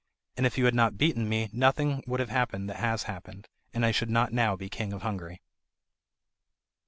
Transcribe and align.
And 0.35 0.47
if 0.47 0.57
you 0.57 0.65
had 0.65 0.73
not 0.73 0.97
beaten 0.97 1.29
me 1.29 1.47
nothing 1.53 2.03
would 2.07 2.19
have 2.19 2.29
happened 2.31 2.67
that 2.67 2.77
has 2.77 3.03
happened, 3.03 3.47
and 3.71 3.85
I 3.85 3.91
should 3.91 4.09
not 4.09 4.33
now 4.33 4.55
be 4.55 4.67
King 4.67 4.93
of 4.93 5.03
Hungary." 5.03 5.43